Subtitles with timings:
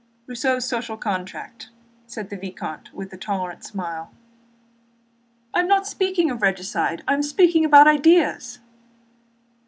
[0.25, 0.67] "Rousseau's
[0.99, 1.75] Contrat Social,"
[2.07, 4.11] said the vicomte with a tolerant smile.
[5.53, 8.57] "I am not speaking of regicide, I am speaking about ideas."